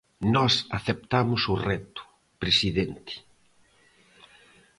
[0.35, 2.01] Nós aceptamos o reto,
[2.41, 3.13] presidente.